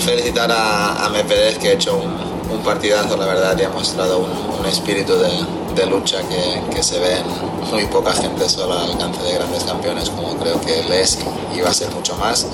felicitar 0.00 0.50
a, 0.50 1.05
a 1.05 1.08
Medvedev 1.11 1.58
que 1.58 1.69
ha 1.69 1.72
hecho 1.72 1.96
un, 1.96 2.31
partidazo, 2.64 3.17
la 3.17 3.26
verdad, 3.26 3.56
y 3.58 3.62
ha 3.62 3.70
mostrado 3.70 4.19
un, 4.19 4.66
espíritu 4.66 5.14
de, 5.14 5.87
lucha 5.87 6.19
que, 6.28 6.75
que, 6.75 6.83
se 6.83 6.99
ve 6.99 7.16
en 7.16 7.71
muy 7.71 7.87
poca 7.87 8.12
gente 8.12 8.47
solo 8.49 8.78
al 8.78 8.90
alcance 8.90 9.23
de 9.23 9.33
grandes 9.33 9.64
campeones, 9.64 10.11
como 10.11 10.37
creo 10.37 10.61
que 10.61 10.80
él 10.80 10.92
es 10.92 11.18
y, 11.56 11.61
va 11.61 11.71
a 11.71 11.75
ser 11.75 11.90
mucho 11.90 12.14
más. 12.16 12.47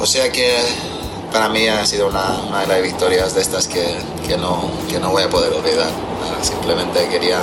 O 0.00 0.06
sea 0.06 0.32
que 0.32 0.52
para 1.32 1.48
mí 1.48 1.66
ha 1.68 1.84
sido 1.86 2.08
una, 2.08 2.40
una 2.48 2.60
de 2.60 2.66
las 2.66 2.82
victorias 2.82 3.34
de 3.34 3.40
estas 3.40 3.68
que, 3.68 3.96
que, 4.26 4.36
no, 4.36 4.70
que 4.88 4.98
no 4.98 5.10
voy 5.10 5.22
a 5.22 5.30
poder 5.30 5.52
olvidar. 5.52 5.90
Simplemente 6.42 7.08
quería 7.08 7.40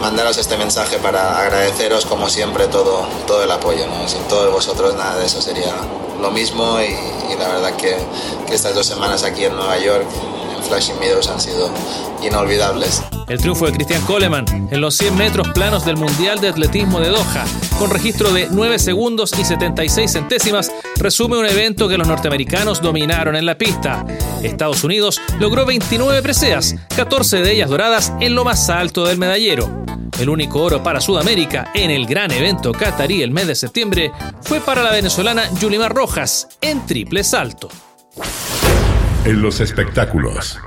mandaros 0.00 0.36
este 0.36 0.56
mensaje 0.56 0.98
para 0.98 1.38
agradeceros 1.38 2.06
como 2.06 2.28
siempre 2.28 2.66
todo, 2.66 3.06
todo 3.26 3.42
el 3.44 3.50
apoyo. 3.50 3.84
Sin 4.06 4.22
todos 4.24 4.52
vosotros 4.52 4.94
nada 4.96 5.16
de 5.18 5.26
eso 5.26 5.40
sería 5.40 5.74
lo 6.20 6.30
mismo 6.30 6.78
y, 6.80 7.36
la 7.38 7.48
verdad 7.48 7.76
que, 7.76 7.96
que, 8.46 8.54
estas 8.54 8.74
dos 8.74 8.86
semanas 8.86 9.24
aquí 9.24 9.44
en 9.44 9.56
Nueva 9.56 9.78
York, 9.78 10.06
Meadows, 10.98 11.28
han 11.28 11.38
sido 11.38 11.70
inolvidables. 12.22 13.02
El 13.28 13.38
triunfo 13.38 13.66
de 13.66 13.72
Cristian 13.72 14.00
Coleman 14.06 14.46
en 14.70 14.80
los 14.80 14.96
100 14.96 15.16
metros 15.16 15.48
planos 15.50 15.84
del 15.84 15.98
Mundial 15.98 16.40
de 16.40 16.48
Atletismo 16.48 16.98
de 16.98 17.10
Doha, 17.10 17.44
con 17.78 17.90
registro 17.90 18.32
de 18.32 18.48
9 18.50 18.78
segundos 18.78 19.32
y 19.38 19.44
76 19.44 20.10
centésimas, 20.10 20.72
resume 20.96 21.36
un 21.36 21.44
evento 21.44 21.88
que 21.88 21.98
los 21.98 22.08
norteamericanos 22.08 22.80
dominaron 22.80 23.36
en 23.36 23.44
la 23.44 23.58
pista. 23.58 24.06
Estados 24.42 24.82
Unidos 24.82 25.20
logró 25.38 25.66
29 25.66 26.22
preseas, 26.22 26.74
14 26.96 27.42
de 27.42 27.52
ellas 27.52 27.68
doradas 27.68 28.12
en 28.20 28.34
lo 28.34 28.44
más 28.44 28.70
alto 28.70 29.04
del 29.04 29.18
medallero. 29.18 29.68
El 30.18 30.30
único 30.30 30.62
oro 30.62 30.82
para 30.82 31.02
Sudamérica 31.02 31.70
en 31.74 31.90
el 31.90 32.06
gran 32.06 32.30
evento 32.30 32.72
catarí 32.72 33.22
el 33.22 33.30
mes 33.30 33.46
de 33.46 33.54
septiembre 33.54 34.10
fue 34.40 34.60
para 34.60 34.82
la 34.82 34.90
venezolana 34.90 35.50
Yulimar 35.60 35.92
Rojas 35.94 36.48
en 36.62 36.86
triple 36.86 37.24
salto. 37.24 37.68
En 39.24 39.40
los 39.40 39.60
espectáculos. 39.60 40.58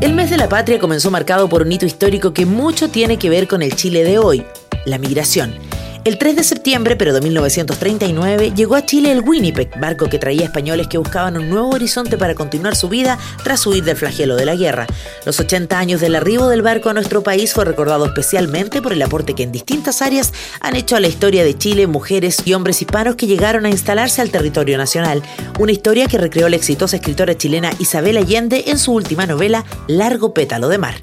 El 0.00 0.14
mes 0.14 0.30
de 0.30 0.38
la 0.38 0.48
patria 0.48 0.78
comenzó 0.78 1.10
marcado 1.10 1.50
por 1.50 1.60
un 1.60 1.70
hito 1.70 1.84
histórico 1.84 2.32
que 2.32 2.46
mucho 2.46 2.88
tiene 2.88 3.18
que 3.18 3.28
ver 3.28 3.46
con 3.46 3.60
el 3.60 3.74
Chile 3.74 4.04
de 4.04 4.18
hoy, 4.18 4.46
la 4.86 4.96
migración. 4.96 5.67
El 6.08 6.16
3 6.16 6.36
de 6.36 6.42
septiembre, 6.42 6.96
pero 6.96 7.12
de 7.12 7.20
1939, 7.20 8.54
llegó 8.56 8.76
a 8.76 8.86
Chile 8.86 9.12
el 9.12 9.20
Winnipeg, 9.20 9.78
barco 9.78 10.08
que 10.08 10.18
traía 10.18 10.46
españoles 10.46 10.86
que 10.88 10.96
buscaban 10.96 11.36
un 11.36 11.50
nuevo 11.50 11.68
horizonte 11.68 12.16
para 12.16 12.34
continuar 12.34 12.76
su 12.76 12.88
vida 12.88 13.18
tras 13.44 13.66
huir 13.66 13.84
del 13.84 13.94
flagelo 13.94 14.34
de 14.34 14.46
la 14.46 14.56
guerra. 14.56 14.86
Los 15.26 15.38
80 15.38 15.78
años 15.78 16.00
del 16.00 16.16
arribo 16.16 16.48
del 16.48 16.62
barco 16.62 16.88
a 16.88 16.94
nuestro 16.94 17.22
país 17.22 17.52
fue 17.52 17.66
recordado 17.66 18.06
especialmente 18.06 18.80
por 18.80 18.94
el 18.94 19.02
aporte 19.02 19.34
que 19.34 19.42
en 19.42 19.52
distintas 19.52 20.00
áreas 20.00 20.32
han 20.62 20.76
hecho 20.76 20.96
a 20.96 21.00
la 21.00 21.08
historia 21.08 21.44
de 21.44 21.58
Chile 21.58 21.86
mujeres 21.86 22.38
y 22.46 22.54
hombres 22.54 22.80
hispanos 22.80 23.16
que 23.16 23.26
llegaron 23.26 23.66
a 23.66 23.68
instalarse 23.68 24.22
al 24.22 24.30
territorio 24.30 24.78
nacional. 24.78 25.22
Una 25.58 25.72
historia 25.72 26.06
que 26.06 26.16
recreó 26.16 26.48
la 26.48 26.56
exitosa 26.56 26.96
escritora 26.96 27.36
chilena 27.36 27.72
Isabel 27.80 28.16
Allende 28.16 28.64
en 28.68 28.78
su 28.78 28.94
última 28.94 29.26
novela 29.26 29.66
Largo 29.88 30.32
pétalo 30.32 30.70
de 30.70 30.78
mar. 30.78 31.02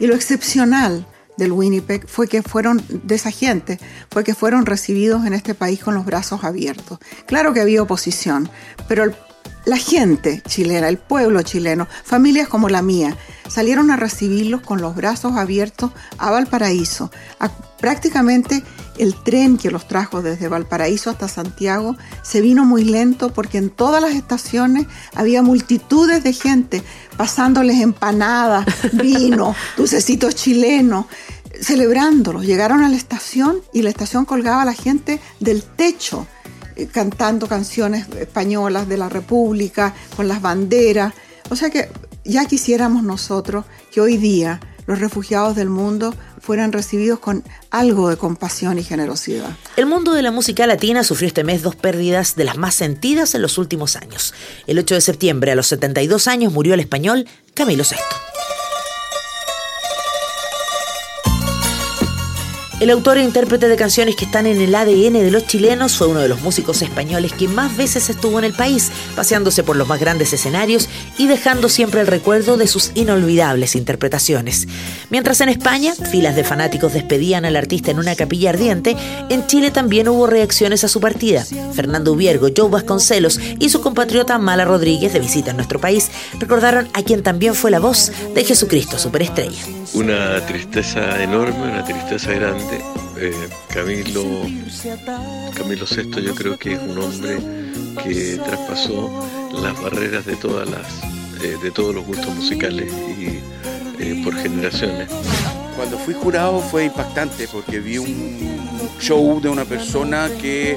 Y 0.00 0.06
lo 0.06 0.14
excepcional 0.14 1.04
del 1.38 1.52
Winnipeg 1.52 2.06
fue 2.06 2.28
que 2.28 2.42
fueron, 2.42 2.82
de 2.88 3.14
esa 3.14 3.30
gente, 3.30 3.78
fue 4.10 4.24
que 4.24 4.34
fueron 4.34 4.66
recibidos 4.66 5.24
en 5.24 5.32
este 5.32 5.54
país 5.54 5.80
con 5.82 5.94
los 5.94 6.04
brazos 6.04 6.44
abiertos. 6.44 6.98
Claro 7.26 7.54
que 7.54 7.60
había 7.60 7.82
oposición, 7.82 8.50
pero 8.88 9.04
la 9.68 9.76
gente 9.76 10.42
chilena, 10.48 10.88
el 10.88 10.96
pueblo 10.96 11.42
chileno, 11.42 11.86
familias 12.02 12.48
como 12.48 12.70
la 12.70 12.80
mía, 12.80 13.14
salieron 13.48 13.90
a 13.90 13.96
recibirlos 13.96 14.62
con 14.62 14.80
los 14.80 14.94
brazos 14.94 15.36
abiertos 15.36 15.90
a 16.16 16.30
Valparaíso. 16.30 17.10
prácticamente 17.78 18.62
el 18.96 19.14
tren 19.14 19.58
que 19.58 19.70
los 19.70 19.86
trajo 19.86 20.22
desde 20.22 20.48
Valparaíso 20.48 21.10
hasta 21.10 21.28
Santiago 21.28 21.96
se 22.22 22.40
vino 22.40 22.64
muy 22.64 22.82
lento 22.82 23.30
porque 23.30 23.58
en 23.58 23.68
todas 23.68 24.00
las 24.00 24.14
estaciones 24.14 24.86
había 25.14 25.42
multitudes 25.42 26.24
de 26.24 26.32
gente 26.32 26.82
pasándoles 27.18 27.82
empanadas, 27.82 28.64
vino, 28.94 29.54
dulcecitos 29.76 30.34
chilenos, 30.34 31.04
celebrándolos. 31.60 32.46
Llegaron 32.46 32.82
a 32.82 32.88
la 32.88 32.96
estación 32.96 33.58
y 33.74 33.82
la 33.82 33.90
estación 33.90 34.24
colgaba 34.24 34.62
a 34.62 34.64
la 34.64 34.74
gente 34.74 35.20
del 35.40 35.62
techo 35.62 36.26
cantando 36.86 37.46
canciones 37.46 38.06
españolas 38.18 38.88
de 38.88 38.96
la 38.96 39.08
República, 39.08 39.94
con 40.16 40.28
las 40.28 40.40
banderas. 40.40 41.12
O 41.50 41.56
sea 41.56 41.70
que 41.70 41.88
ya 42.24 42.44
quisiéramos 42.46 43.02
nosotros 43.02 43.64
que 43.90 44.00
hoy 44.00 44.16
día 44.16 44.60
los 44.86 45.00
refugiados 45.00 45.54
del 45.54 45.68
mundo 45.68 46.14
fueran 46.40 46.72
recibidos 46.72 47.18
con 47.18 47.44
algo 47.70 48.08
de 48.08 48.16
compasión 48.16 48.78
y 48.78 48.82
generosidad. 48.82 49.50
El 49.76 49.86
mundo 49.86 50.14
de 50.14 50.22
la 50.22 50.30
música 50.30 50.66
latina 50.66 51.04
sufrió 51.04 51.28
este 51.28 51.44
mes 51.44 51.62
dos 51.62 51.76
pérdidas 51.76 52.36
de 52.36 52.44
las 52.44 52.56
más 52.56 52.74
sentidas 52.74 53.34
en 53.34 53.42
los 53.42 53.58
últimos 53.58 53.96
años. 53.96 54.32
El 54.66 54.78
8 54.78 54.94
de 54.94 55.00
septiembre, 55.02 55.52
a 55.52 55.54
los 55.54 55.66
72 55.66 56.26
años, 56.26 56.52
murió 56.52 56.72
el 56.72 56.80
español 56.80 57.26
Camilo 57.54 57.84
VI. 57.84 58.27
El 62.80 62.90
autor 62.90 63.18
e 63.18 63.24
intérprete 63.24 63.66
de 63.66 63.74
canciones 63.74 64.14
que 64.14 64.24
están 64.24 64.46
en 64.46 64.60
el 64.60 64.72
ADN 64.72 65.14
de 65.14 65.32
los 65.32 65.48
chilenos 65.48 65.96
fue 65.96 66.06
uno 66.06 66.20
de 66.20 66.28
los 66.28 66.42
músicos 66.42 66.80
españoles 66.80 67.32
que 67.32 67.48
más 67.48 67.76
veces 67.76 68.08
estuvo 68.08 68.38
en 68.38 68.44
el 68.44 68.52
país, 68.52 68.92
paseándose 69.16 69.64
por 69.64 69.74
los 69.74 69.88
más 69.88 69.98
grandes 69.98 70.32
escenarios 70.32 70.88
y 71.18 71.26
dejando 71.26 71.68
siempre 71.68 72.00
el 72.00 72.06
recuerdo 72.06 72.56
de 72.56 72.68
sus 72.68 72.92
inolvidables 72.94 73.74
interpretaciones. 73.74 74.68
Mientras 75.10 75.40
en 75.40 75.48
España, 75.48 75.92
filas 75.92 76.36
de 76.36 76.44
fanáticos 76.44 76.92
despedían 76.92 77.44
al 77.44 77.56
artista 77.56 77.90
en 77.90 77.98
una 77.98 78.14
capilla 78.14 78.50
ardiente, 78.50 78.96
en 79.28 79.44
Chile 79.48 79.72
también 79.72 80.06
hubo 80.06 80.28
reacciones 80.28 80.84
a 80.84 80.88
su 80.88 81.00
partida. 81.00 81.44
Fernando 81.74 82.12
Ubiergo, 82.12 82.46
Joe 82.56 82.70
Vasconcelos 82.70 83.40
y 83.58 83.70
su 83.70 83.80
compatriota 83.80 84.38
Mala 84.38 84.64
Rodríguez, 84.64 85.12
de 85.12 85.18
visita 85.18 85.50
en 85.50 85.56
nuestro 85.56 85.80
país, 85.80 86.12
recordaron 86.38 86.88
a 86.92 87.02
quien 87.02 87.24
también 87.24 87.56
fue 87.56 87.72
la 87.72 87.80
voz 87.80 88.12
de 88.36 88.44
Jesucristo 88.44 88.98
Superestrella. 88.98 89.58
Una 89.94 90.46
tristeza 90.46 91.20
enorme, 91.20 91.72
una 91.72 91.84
tristeza 91.84 92.30
grande 92.32 92.67
eh, 92.76 93.48
Camilo, 93.72 94.24
Camilo 95.54 95.86
VI 95.86 96.22
yo 96.22 96.34
creo 96.34 96.58
que 96.58 96.74
es 96.74 96.80
un 96.80 96.98
hombre 96.98 97.38
que 98.04 98.36
traspasó 98.44 99.24
las 99.52 99.80
barreras 99.80 100.24
de 100.26 100.36
todas 100.36 100.68
las 100.68 100.86
eh, 101.42 101.56
de 101.62 101.70
todos 101.70 101.94
los 101.94 102.04
gustos 102.04 102.34
musicales 102.34 102.92
y 102.92 103.40
eh, 104.00 104.20
por 104.24 104.34
generaciones. 104.34 105.08
Cuando 105.76 105.96
fui 105.98 106.14
jurado 106.14 106.60
fue 106.60 106.86
impactante 106.86 107.46
porque 107.46 107.78
vi 107.78 107.98
un 107.98 108.58
show 108.98 109.40
de 109.40 109.48
una 109.48 109.64
persona 109.64 110.28
que 110.40 110.76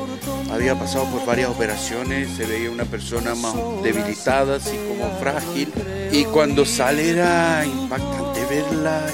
había 0.51 0.77
pasado 0.77 1.05
por 1.05 1.25
varias 1.25 1.50
operaciones, 1.50 2.29
se 2.38 2.45
veía 2.45 2.69
una 2.69 2.86
persona 2.86 3.33
más 3.33 3.55
debilitada, 3.81 4.57
así 4.57 4.77
como 4.88 5.10
frágil, 5.19 5.71
y 6.12 6.25
cuando 6.25 6.65
sale 6.65 7.10
era 7.10 7.65
impactante 7.65 8.21
ver 8.51 8.65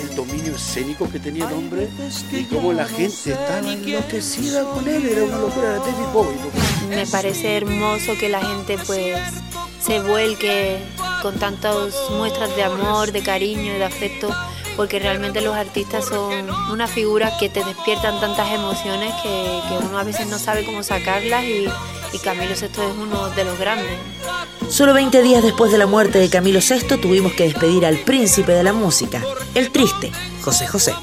el 0.01 0.15
dominio 0.15 0.55
escénico 0.55 1.07
que 1.11 1.19
tenía 1.19 1.47
el 1.47 1.53
hombre 1.53 1.87
y 2.31 2.43
cómo 2.45 2.73
la 2.73 2.87
gente 2.87 3.33
estaba 3.33 3.59
enloquecida 3.59 4.63
con 4.63 4.87
él, 4.87 5.05
era 5.05 5.25
una 5.25 5.37
locura, 5.37 5.69
de 5.73 5.77
David 5.77 6.07
Bowie. 6.11 6.37
Me 6.89 7.05
parece 7.05 7.55
hermoso 7.57 8.13
que 8.19 8.29
la 8.29 8.41
gente 8.43 8.79
pues 8.87 9.15
se 9.79 9.99
vuelque 9.99 10.79
con 11.21 11.37
tantas 11.37 11.75
muestras 12.17 12.55
de 12.55 12.63
amor, 12.63 13.11
de 13.11 13.21
cariño 13.21 13.75
y 13.75 13.77
de 13.77 13.83
afecto 13.83 14.29
porque 14.75 14.97
realmente 14.97 15.41
los 15.41 15.55
artistas 15.55 16.05
son 16.05 16.49
una 16.71 16.87
figura 16.87 17.37
que 17.39 17.49
te 17.49 17.63
despiertan 17.63 18.19
tantas 18.19 18.51
emociones 18.51 19.13
que, 19.21 19.61
uno 19.87 19.99
a 19.99 20.03
veces 20.03 20.25
no 20.27 20.39
sabe 20.39 20.65
cómo 20.65 20.81
sacarlas 20.81 21.43
y, 21.43 21.67
y 22.11 22.19
Camilo 22.23 22.55
VI 22.55 22.65
es 22.65 22.97
uno 22.99 23.29
de 23.29 23.43
los 23.43 23.59
grandes. 23.59 23.99
Solo 24.69 24.93
20 24.93 25.21
días 25.21 25.43
después 25.43 25.71
de 25.71 25.77
la 25.77 25.87
muerte 25.87 26.19
de 26.19 26.29
Camilo 26.29 26.59
VI 26.59 26.97
tuvimos 26.97 27.33
que 27.33 27.45
despedir 27.45 27.85
al 27.85 27.97
príncipe 27.99 28.51
de 28.51 28.63
la 28.63 28.73
música, 28.73 29.23
el 29.55 29.71
triste 29.71 30.11
José 30.41 30.67
José. 30.67 30.93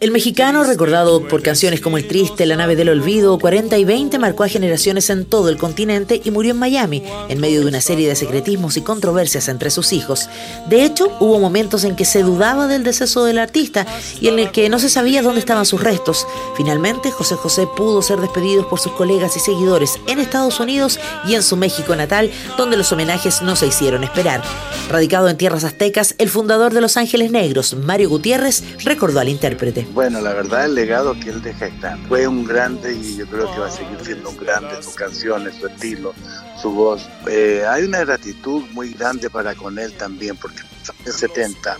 El 0.00 0.12
mexicano, 0.12 0.62
recordado 0.62 1.26
por 1.26 1.42
canciones 1.42 1.80
como 1.80 1.98
El 1.98 2.06
Triste, 2.06 2.46
La 2.46 2.54
Nave 2.54 2.76
del 2.76 2.88
Olvido 2.88 3.36
40 3.36 3.76
y 3.78 3.84
20, 3.84 4.20
marcó 4.20 4.44
a 4.44 4.48
generaciones 4.48 5.10
en 5.10 5.24
todo 5.24 5.48
el 5.48 5.56
continente 5.56 6.20
y 6.22 6.30
murió 6.30 6.52
en 6.52 6.60
Miami, 6.60 7.02
en 7.28 7.40
medio 7.40 7.62
de 7.62 7.66
una 7.66 7.80
serie 7.80 8.06
de 8.06 8.14
secretismos 8.14 8.76
y 8.76 8.82
controversias 8.82 9.48
entre 9.48 9.70
sus 9.70 9.92
hijos. 9.92 10.28
De 10.68 10.84
hecho, 10.84 11.10
hubo 11.18 11.40
momentos 11.40 11.82
en 11.82 11.96
que 11.96 12.04
se 12.04 12.22
dudaba 12.22 12.68
del 12.68 12.84
deceso 12.84 13.24
del 13.24 13.40
artista 13.40 13.88
y 14.20 14.28
en 14.28 14.38
el 14.38 14.52
que 14.52 14.68
no 14.68 14.78
se 14.78 14.88
sabía 14.88 15.20
dónde 15.20 15.40
estaban 15.40 15.66
sus 15.66 15.82
restos. 15.82 16.28
Finalmente, 16.56 17.10
José 17.10 17.34
José 17.34 17.66
pudo 17.66 18.00
ser 18.00 18.20
despedido 18.20 18.68
por 18.68 18.78
sus 18.78 18.92
colegas 18.92 19.36
y 19.36 19.40
seguidores 19.40 19.98
en 20.06 20.20
Estados 20.20 20.60
Unidos 20.60 21.00
y 21.26 21.34
en 21.34 21.42
su 21.42 21.56
México 21.56 21.96
natal, 21.96 22.30
donde 22.56 22.76
los 22.76 22.92
homenajes 22.92 23.42
no 23.42 23.56
se 23.56 23.66
hicieron 23.66 24.04
esperar. 24.04 24.44
Radicado 24.88 25.28
en 25.28 25.36
tierras 25.36 25.64
aztecas, 25.64 26.14
el 26.18 26.28
fundador 26.28 26.72
de 26.72 26.82
Los 26.82 26.96
Ángeles 26.96 27.32
Negros, 27.32 27.74
Mario 27.74 28.10
Gutiérrez, 28.10 28.62
recordó 28.84 29.18
al 29.18 29.28
intérprete. 29.28 29.87
Bueno, 29.94 30.20
la 30.20 30.32
verdad 30.32 30.66
el 30.66 30.74
legado 30.74 31.18
que 31.18 31.30
él 31.30 31.42
deja 31.42 31.66
está. 31.66 31.96
Fue 32.08 32.26
un 32.26 32.44
grande 32.44 32.94
y 32.94 33.16
yo 33.16 33.26
creo 33.26 33.50
que 33.52 33.58
va 33.58 33.66
a 33.68 33.70
seguir 33.70 33.98
siendo 34.02 34.30
un 34.30 34.36
grande, 34.36 34.82
sus 34.82 34.94
canciones, 34.94 35.56
su 35.56 35.66
estilo, 35.66 36.14
su 36.60 36.70
voz. 36.70 37.08
Eh, 37.26 37.64
hay 37.66 37.84
una 37.84 38.00
gratitud 38.00 38.62
muy 38.72 38.92
grande 38.92 39.30
para 39.30 39.54
con 39.54 39.78
él 39.78 39.92
también, 39.94 40.36
porque 40.36 40.60
en 41.04 41.12
70 41.12 41.78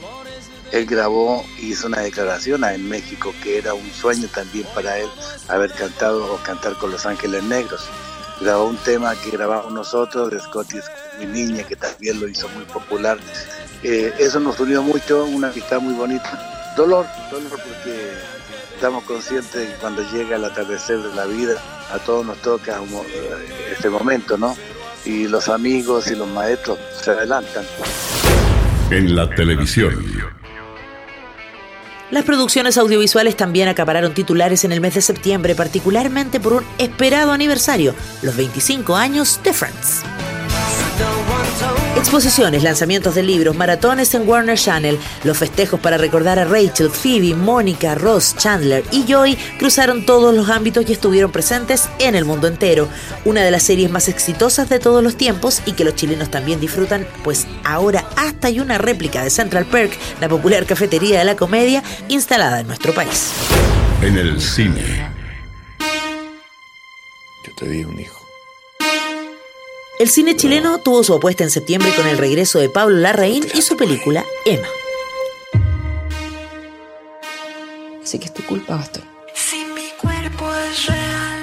él 0.72 0.86
grabó 0.86 1.44
y 1.60 1.72
hizo 1.72 1.86
una 1.86 2.00
declaración 2.00 2.64
en 2.64 2.88
México 2.88 3.32
que 3.42 3.58
era 3.58 3.74
un 3.74 3.90
sueño 3.92 4.28
también 4.34 4.66
para 4.74 4.98
él 4.98 5.08
haber 5.48 5.72
cantado 5.72 6.34
o 6.34 6.36
cantar 6.38 6.74
con 6.74 6.90
Los 6.90 7.04
Ángeles 7.06 7.42
Negros. 7.44 7.88
Grabó 8.40 8.66
un 8.66 8.76
tema 8.78 9.14
que 9.16 9.30
grabamos 9.30 9.72
nosotros 9.72 10.30
de 10.30 10.40
Scotty, 10.40 10.78
mi 11.18 11.26
niña, 11.26 11.62
que 11.64 11.76
también 11.76 12.20
lo 12.20 12.28
hizo 12.28 12.48
muy 12.50 12.64
popular. 12.64 13.18
Eh, 13.82 14.12
eso 14.18 14.40
nos 14.40 14.58
unió 14.60 14.82
mucho, 14.82 15.24
una 15.24 15.48
amistad 15.48 15.80
muy 15.80 15.94
bonita 15.94 16.57
dolor, 16.78 17.06
dolor 17.30 17.50
porque 17.50 18.12
estamos 18.74 19.02
conscientes 19.02 19.52
de 19.52 19.66
que 19.66 19.74
cuando 19.74 20.02
llega 20.12 20.36
el 20.36 20.44
atardecer 20.44 20.98
de 20.98 21.14
la 21.14 21.26
vida, 21.26 21.60
a 21.92 21.98
todos 21.98 22.24
nos 22.24 22.38
toca 22.38 22.80
este 23.70 23.90
momento, 23.90 24.38
¿no? 24.38 24.56
Y 25.04 25.26
los 25.26 25.48
amigos 25.48 26.06
y 26.06 26.14
los 26.14 26.28
maestros 26.28 26.78
se 27.02 27.10
adelantan. 27.10 27.64
En 28.90 29.16
la 29.16 29.28
televisión. 29.28 29.92
Las 32.10 32.24
producciones 32.24 32.78
audiovisuales 32.78 33.36
también 33.36 33.68
acapararon 33.68 34.14
titulares 34.14 34.64
en 34.64 34.72
el 34.72 34.80
mes 34.80 34.94
de 34.94 35.02
septiembre, 35.02 35.54
particularmente 35.54 36.40
por 36.40 36.54
un 36.54 36.64
esperado 36.78 37.32
aniversario, 37.32 37.94
los 38.22 38.36
25 38.36 38.96
años 38.96 39.40
de 39.42 39.52
Friends. 39.52 40.04
Exposiciones, 41.96 42.62
lanzamientos 42.62 43.14
de 43.14 43.22
libros, 43.22 43.56
maratones 43.56 44.14
en 44.14 44.28
Warner 44.28 44.58
Channel, 44.58 44.98
los 45.24 45.36
festejos 45.36 45.80
para 45.80 45.98
recordar 45.98 46.38
a 46.38 46.44
Rachel, 46.44 46.90
Phoebe, 46.90 47.34
Mónica, 47.34 47.94
Ross, 47.94 48.36
Chandler 48.36 48.84
y 48.92 49.04
Joy 49.04 49.36
cruzaron 49.58 50.06
todos 50.06 50.34
los 50.34 50.48
ámbitos 50.48 50.88
y 50.88 50.92
estuvieron 50.92 51.32
presentes 51.32 51.88
en 51.98 52.14
el 52.14 52.24
mundo 52.24 52.46
entero. 52.46 52.88
Una 53.24 53.42
de 53.42 53.50
las 53.50 53.64
series 53.64 53.90
más 53.90 54.08
exitosas 54.08 54.68
de 54.68 54.78
todos 54.78 55.02
los 55.02 55.16
tiempos 55.16 55.60
y 55.66 55.72
que 55.72 55.84
los 55.84 55.96
chilenos 55.96 56.30
también 56.30 56.60
disfrutan, 56.60 57.06
pues 57.24 57.46
ahora 57.64 58.08
hasta 58.16 58.48
hay 58.48 58.60
una 58.60 58.78
réplica 58.78 59.22
de 59.22 59.30
Central 59.30 59.66
Perk, 59.66 59.92
la 60.20 60.28
popular 60.28 60.66
cafetería 60.66 61.18
de 61.18 61.24
la 61.24 61.36
comedia, 61.36 61.82
instalada 62.08 62.60
en 62.60 62.68
nuestro 62.68 62.94
país. 62.94 63.32
En 64.02 64.16
el 64.16 64.40
cine. 64.40 65.10
Yo 67.46 67.54
te 67.56 67.68
di 67.68 67.84
un 67.84 67.98
hijo 67.98 68.17
El 69.98 70.08
cine 70.08 70.36
chileno 70.36 70.78
tuvo 70.78 71.02
su 71.02 71.12
apuesta 71.12 71.42
en 71.42 71.50
septiembre 71.50 71.92
con 71.96 72.06
el 72.06 72.18
regreso 72.18 72.60
de 72.60 72.68
Pablo 72.68 72.96
Larraín 72.98 73.44
y 73.52 73.62
su 73.62 73.76
película 73.76 74.24
Emma. 74.44 74.68
Así 78.00 78.20
que 78.20 78.26
es 78.26 78.32
tu 78.32 78.44
culpa, 78.44 78.76
Gastón. 78.76 79.02
Si 79.34 79.56
mi 79.74 79.88
cuerpo 80.00 80.54
es 80.54 80.86
real, 80.86 81.40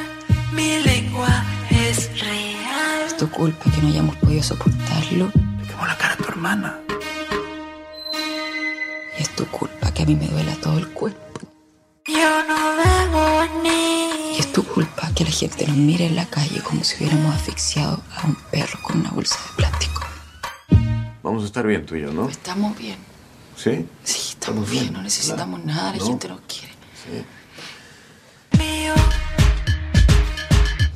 mi 0.53 0.79
lengua 0.79 1.43
es 1.69 2.17
real. 2.17 3.05
Es 3.05 3.17
tu 3.17 3.29
culpa 3.29 3.69
que 3.69 3.81
no 3.81 3.89
hayamos 3.89 4.15
podido 4.15 4.41
soportarlo. 4.41 5.29
Le 5.35 5.67
quemó 5.67 5.85
la 5.85 5.97
cara 5.97 6.13
a 6.13 6.17
tu 6.17 6.23
hermana. 6.23 6.79
Y 9.19 9.21
es 9.21 9.35
tu 9.35 9.45
culpa 9.47 9.93
que 9.93 10.03
a 10.03 10.05
mí 10.05 10.15
me 10.15 10.27
duela 10.27 10.55
todo 10.63 10.77
el 10.77 10.87
cuerpo. 10.87 11.19
Tu 14.55 14.63
culpa 14.63 15.11
que 15.13 15.25
la 15.25 15.31
gente 15.31 15.67
nos 15.67 15.75
mire 15.75 16.05
en 16.05 16.15
la 16.15 16.25
calle 16.27 16.61
como 16.61 16.81
si 16.81 16.95
hubiéramos 16.95 17.35
asfixiado 17.35 18.01
a 18.15 18.25
un 18.25 18.35
perro 18.51 18.79
con 18.81 19.01
una 19.01 19.11
bolsa 19.11 19.35
de 19.49 19.55
plástico. 19.57 20.01
Vamos 21.21 21.43
a 21.43 21.47
estar 21.47 21.67
bien 21.67 21.85
tú 21.85 21.95
y 21.95 22.03
yo, 22.03 22.13
¿no? 22.13 22.29
Estamos 22.29 22.77
bien. 22.77 22.95
¿Sí? 23.57 23.85
Sí, 24.05 24.29
estamos 24.29 24.69
bien, 24.69 24.93
no 24.93 25.01
necesitamos 25.01 25.61
nada, 25.65 25.91
la 25.91 25.97
No. 25.97 26.05
gente 26.05 26.29
nos 26.29 26.39
quiere. 26.47 26.73
Sí. 27.03 27.25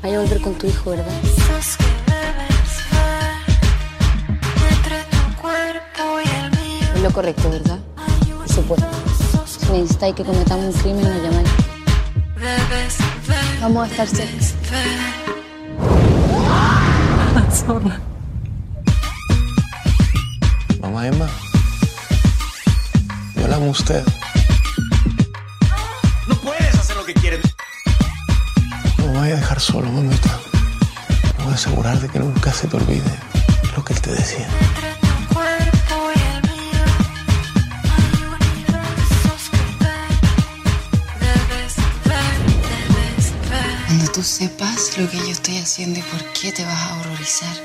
Vaya 0.02 0.18
a 0.18 0.22
volver 0.22 0.40
con 0.40 0.54
tu 0.56 0.66
hijo, 0.68 0.92
¿verdad? 0.92 1.22
Sos 1.24 1.76
que 1.76 2.12
debes 2.14 2.72
ver 2.94 4.72
entre 4.72 5.04
tu 5.04 5.42
cuerpo 5.42 6.22
y 6.24 6.30
el 6.46 6.52
mío. 6.52 6.88
Es 6.96 7.02
lo 7.02 7.12
correcto, 7.12 7.50
¿verdad? 7.50 7.80
Por 8.38 8.48
supuesto. 8.50 8.88
Si 9.46 9.70
necesitáis 9.74 10.16
que 10.16 10.24
cometamos 10.24 10.76
un 10.76 10.82
crimen, 10.82 11.04
nos 11.04 11.22
llamáis. 11.24 11.50
Vamos 13.62 13.84
a 13.84 13.88
estar 13.92 14.08
cerca. 14.08 14.46
Zorra. 17.52 18.00
Mamá 20.82 21.08
Emma. 21.08 21.28
Yo 23.36 23.48
la 23.48 23.58
amo 23.58 23.68
a 23.68 23.72
usted. 23.72 24.04
No 26.28 26.36
puedes 26.36 26.74
hacer 26.74 26.96
lo 26.96 27.06
que 27.06 27.14
quieres. 27.14 27.42
No 28.98 29.08
me 29.08 29.20
vaya 29.20 29.34
a 29.34 29.38
dejar 29.38 29.60
solo, 29.60 29.92
mamita. 29.92 30.40
Me 31.38 31.44
voy 31.44 31.54
a 31.54 31.56
asegurar 31.56 32.00
de 32.00 32.08
que 32.08 32.20
nunca 32.20 32.54
se 32.54 32.68
te 32.68 32.78
olvide 32.78 33.12
lo 33.76 33.84
que 33.84 33.94
él 33.94 34.02
te 34.02 34.12
decía. 34.12 34.48
Tú 44.20 44.26
sepas 44.26 44.98
lo 44.98 45.10
que 45.10 45.16
yo 45.16 45.32
estoy 45.32 45.60
haciendo 45.60 45.98
y 45.98 46.02
por 46.02 46.22
qué 46.34 46.52
te 46.52 46.62
vas 46.66 46.74
a 46.74 47.00
horrorizar. 47.00 47.56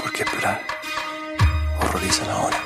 ¿Por 0.00 0.10
qué 0.10 0.22
esperar? 0.22 0.62
Horrorizan 1.82 2.30
ahora. 2.30 2.64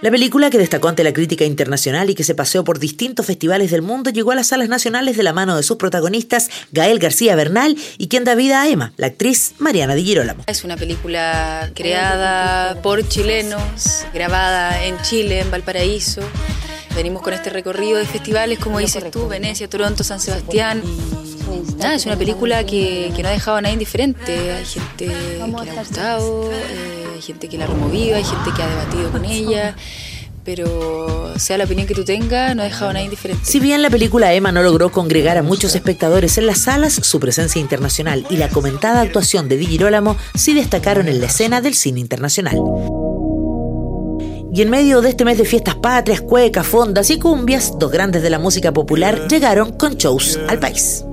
La 0.00 0.10
película, 0.10 0.50
que 0.50 0.58
destacó 0.58 0.88
ante 0.88 1.04
la 1.04 1.12
crítica 1.12 1.44
internacional 1.44 2.10
y 2.10 2.16
que 2.16 2.24
se 2.24 2.34
paseó 2.34 2.64
por 2.64 2.80
distintos 2.80 3.26
festivales 3.26 3.70
del 3.70 3.82
mundo, 3.82 4.10
llegó 4.10 4.32
a 4.32 4.34
las 4.34 4.48
salas 4.48 4.68
nacionales 4.68 5.16
de 5.16 5.22
la 5.22 5.32
mano 5.32 5.56
de 5.56 5.62
sus 5.62 5.76
protagonistas 5.76 6.50
Gael 6.72 6.98
García 6.98 7.36
Bernal 7.36 7.76
y 7.98 8.08
quien 8.08 8.24
da 8.24 8.34
vida 8.34 8.62
a 8.62 8.68
Emma, 8.68 8.92
la 8.96 9.06
actriz 9.06 9.54
Mariana 9.58 9.94
Di 9.94 10.02
Girolamo. 10.02 10.42
Es 10.48 10.64
una 10.64 10.76
película 10.76 11.70
creada 11.72 12.82
por 12.82 13.08
chilenos, 13.08 14.04
grabada 14.12 14.84
en 14.84 15.00
Chile, 15.02 15.38
en 15.38 15.52
Valparaíso. 15.52 16.22
Venimos 16.96 17.20
con 17.20 17.34
este 17.34 17.50
recorrido 17.50 17.98
de 17.98 18.06
festivales, 18.06 18.58
como 18.58 18.78
dices 18.78 19.10
tú, 19.10 19.28
Venecia, 19.28 19.68
Toronto, 19.68 20.02
San 20.02 20.18
Sebastián. 20.18 20.82
Nada, 21.76 21.94
es 21.94 22.06
una 22.06 22.16
película 22.16 22.64
que, 22.64 23.12
que 23.14 23.22
no 23.22 23.28
ha 23.28 23.32
dejado 23.32 23.58
a 23.58 23.60
nadie 23.60 23.74
indiferente. 23.74 24.52
Hay 24.52 24.64
gente 24.64 25.06
que 25.06 25.36
le 25.36 25.42
ha 25.42 25.74
gustado, 25.74 26.50
eh, 26.50 27.06
hay 27.14 27.20
gente 27.20 27.50
que 27.50 27.58
la 27.58 27.64
ha 27.64 27.66
removido, 27.66 28.16
hay 28.16 28.24
gente 28.24 28.50
que 28.56 28.62
ha 28.62 28.66
debatido 28.66 29.10
con 29.12 29.26
ella. 29.26 29.76
Pero 30.42 31.38
sea 31.38 31.58
la 31.58 31.64
opinión 31.64 31.86
que 31.86 31.94
tú 31.94 32.02
tengas, 32.02 32.56
no 32.56 32.62
ha 32.62 32.64
dejado 32.64 32.88
a 32.88 32.92
nadie 32.94 33.04
indiferente. 33.04 33.44
Si 33.44 33.60
bien 33.60 33.82
la 33.82 33.90
película 33.90 34.32
Emma 34.32 34.50
no 34.50 34.62
logró 34.62 34.90
congregar 34.90 35.36
a 35.36 35.42
muchos 35.42 35.74
espectadores 35.74 36.38
en 36.38 36.46
las 36.46 36.62
salas, 36.62 36.94
su 36.94 37.20
presencia 37.20 37.60
internacional 37.60 38.26
y 38.30 38.38
la 38.38 38.48
comentada 38.48 39.02
actuación 39.02 39.50
de 39.50 39.58
Di 39.58 39.66
Girolamo 39.66 40.16
sí 40.34 40.54
destacaron 40.54 41.08
en 41.08 41.20
la 41.20 41.26
escena 41.26 41.60
del 41.60 41.74
cine 41.74 42.00
internacional. 42.00 42.56
Y 44.56 44.62
en 44.62 44.70
medio 44.70 45.02
de 45.02 45.10
este 45.10 45.26
mes 45.26 45.36
de 45.36 45.44
fiestas 45.44 45.74
patrias, 45.74 46.22
cuecas, 46.22 46.66
fondas 46.66 47.10
y 47.10 47.18
cumbias, 47.18 47.78
dos 47.78 47.92
grandes 47.92 48.22
de 48.22 48.30
la 48.30 48.38
música 48.38 48.72
popular 48.72 49.28
llegaron 49.28 49.76
con 49.76 49.96
shows 49.96 50.40
al 50.48 50.58
país. 50.58 51.04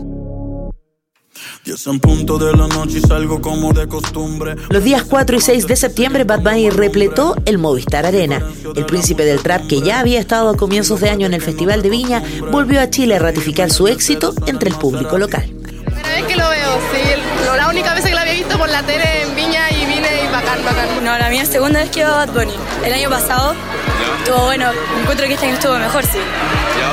Diez 1.66 1.86
en 1.88 2.00
punto 2.00 2.38
de 2.38 2.56
la 2.56 2.68
noche 2.70 3.00
y 3.00 3.02
salgo 3.02 3.42
como 3.42 3.74
de 3.74 3.86
costumbre. 3.86 4.56
Los 4.70 4.82
días 4.86 5.04
4 5.04 5.36
y 5.36 5.42
6 5.42 5.68
de 5.68 5.76
septiembre, 5.76 6.24
Bad 6.24 6.40
Bunny 6.40 6.70
repletó 6.70 7.36
el 7.46 7.58
Movistar 7.58 8.06
Arena. 8.06 8.50
El 8.78 8.86
príncipe 8.86 9.26
del 9.26 9.44
trap, 9.44 9.68
que 9.68 9.82
ya 9.82 10.00
había 10.00 10.22
estado 10.22 10.48
a 10.48 10.56
comienzos 10.56 11.02
de 11.02 11.10
año 11.10 11.28
en 11.28 11.34
el 11.34 11.42
Festival 11.42 11.82
de 11.82 11.90
Viña, 11.90 12.24
volvió 12.50 12.80
a 12.80 12.90
Chile 12.90 13.18
a 13.18 13.20
ratificar 13.20 13.72
su 13.72 13.90
éxito 13.90 14.34
entre 14.48 14.70
el 14.70 14.76
público 14.76 15.18
local. 15.18 15.44
Primera 15.84 16.16
vez 16.16 16.24
que 16.28 16.36
lo 16.38 16.48
veo, 16.48 16.78
sí. 16.94 17.58
La 17.58 17.68
única 17.68 17.94
vez 17.94 18.06
que 18.06 18.14
la 18.14 18.22
había 18.22 18.36
visto 18.36 18.58
por 18.58 18.70
la 18.70 18.84
tele 18.84 19.24
en 19.24 19.36
Viña 19.36 19.73
bacán. 20.64 21.04
No, 21.04 21.18
la 21.18 21.30
mía 21.30 21.46
segunda 21.46 21.80
vez 21.80 21.90
que 21.90 22.00
iba 22.02 22.10
a 22.10 22.26
Bad 22.26 22.34
Bunny. 22.34 22.56
El 22.84 22.94
año 22.94 23.10
pasado 23.10 23.56
estuvo 24.20 24.46
bueno, 24.46 24.72
encuentro 25.00 25.28
que 25.28 25.34
este 25.34 25.46
año 25.46 25.56
estuvo 25.56 25.78
mejor, 25.78 26.04
sí. 26.06 26.20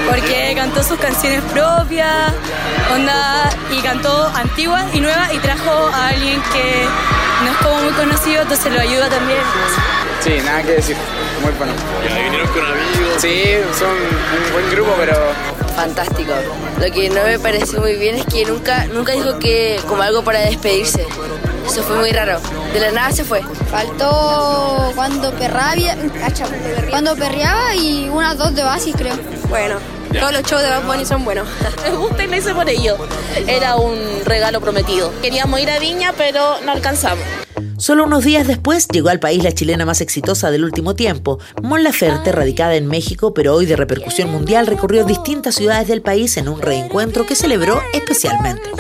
Porque 0.09 0.52
cantó 0.56 0.83
sus 0.83 0.98
canciones 0.98 1.42
propias, 1.52 2.33
onda, 2.92 3.50
y 3.70 3.80
cantó 3.83 4.26
antiguas 4.35 4.85
y 4.92 5.00
nuevas 5.00 5.33
y 5.33 5.38
trajo 5.38 5.70
a 5.70 6.09
alguien 6.09 6.40
que 6.52 6.87
no 7.44 7.50
es 7.50 7.56
como 7.59 7.83
muy 7.83 7.92
conocido, 7.92 8.42
entonces 8.42 8.72
lo 8.72 8.80
ayuda 8.80 9.09
también. 9.09 9.40
Sí, 10.22 10.38
nada 10.44 10.62
que 10.62 10.72
decir. 10.72 10.96
Muy 11.42 11.52
bueno. 11.52 11.72
Ya 12.06 12.22
vinieron 12.22 12.48
con 12.48 12.64
amigos. 12.64 13.20
Sí, 13.20 13.44
son 13.78 13.90
un 13.90 14.52
buen 14.52 14.70
grupo, 14.70 14.94
pero 14.98 15.14
Fantástico. 15.76 16.33
Lo 16.78 16.92
que 16.92 17.09
no 17.09 17.22
me 17.22 17.38
pareció 17.38 17.80
muy 17.80 17.94
bien 17.94 18.16
es 18.16 18.26
que 18.26 18.44
nunca, 18.44 18.87
nunca 18.87 19.12
dijo 19.12 19.38
que 19.38 19.80
como 19.88 20.02
algo 20.02 20.22
para 20.22 20.40
despedirse. 20.40 21.06
Eso 21.66 21.83
fue 21.83 21.96
muy 21.96 22.12
raro. 22.12 22.40
De 22.73 22.81
la 22.81 22.90
nada 22.90 23.12
se 23.12 23.25
fue. 23.25 23.42
Faltó 23.70 24.92
cuando 24.94 25.33
perraba, 25.33 25.75
cuando 26.90 27.16
perreaba 27.16 27.75
y 27.75 28.09
unas 28.09 28.37
dos 28.37 28.55
de 28.55 28.62
basis 28.62 28.94
creo. 28.96 29.16
Bueno, 29.49 29.77
todos 30.12 30.33
los 30.33 30.42
shows 30.42 30.62
de 30.62 30.68
Bad 30.68 30.87
Bunny 30.87 31.05
son 31.05 31.25
buenos. 31.25 31.49
Me 31.85 31.96
gusta 31.96 32.25
y 32.25 32.27
lo 32.27 32.37
hice 32.37 32.55
por 32.55 32.68
ello. 32.68 32.96
Era 33.46 33.77
un 33.77 33.96
regalo 34.25 34.61
prometido. 34.61 35.12
Queríamos 35.23 35.61
ir 35.61 35.70
a 35.70 35.79
Viña, 35.79 36.12
pero 36.16 36.61
no 36.64 36.73
alcanzamos. 36.73 37.25
Solo 37.81 38.05
unos 38.05 38.25
días 38.25 38.46
después 38.46 38.88
llegó 38.88 39.09
al 39.09 39.20
país 39.20 39.42
la 39.42 39.53
chilena 39.53 39.87
más 39.87 40.03
exitosa 40.03 40.51
del 40.51 40.64
último 40.64 40.94
tiempo. 40.94 41.38
Mon 41.62 41.83
Laferte, 41.83 42.31
radicada 42.31 42.75
en 42.75 42.87
México, 42.87 43.33
pero 43.33 43.55
hoy 43.55 43.64
de 43.64 43.75
repercusión 43.75 44.31
mundial, 44.31 44.66
recorrió 44.66 45.05
distintas 45.05 45.55
ciudades 45.55 45.88
del 45.88 46.03
país 46.03 46.37
en 46.37 46.49
un 46.49 46.61
reencuentro 46.61 47.25
que 47.25 47.35
celebró 47.35 47.81
especialmente. 47.94 48.70